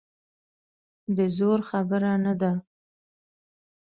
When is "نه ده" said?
2.25-2.51